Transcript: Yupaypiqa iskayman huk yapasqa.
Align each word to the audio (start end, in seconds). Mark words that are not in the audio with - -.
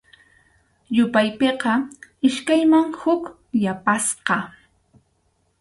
Yupaypiqa 0.95 1.73
iskayman 2.27 2.87
huk 3.01 3.23
yapasqa. 3.63 4.37